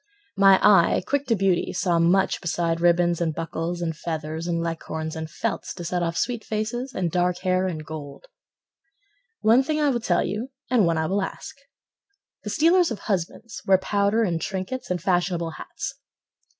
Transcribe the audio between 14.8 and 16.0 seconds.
And fashionable hats.